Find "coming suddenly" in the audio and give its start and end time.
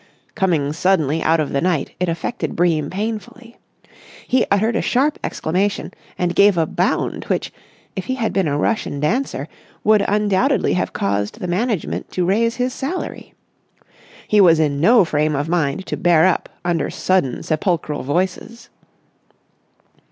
0.33-1.21